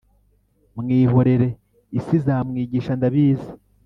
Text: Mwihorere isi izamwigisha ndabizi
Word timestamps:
Mwihorere 0.77 1.47
isi 1.99 2.13
izamwigisha 2.19 2.91
ndabizi 2.99 3.51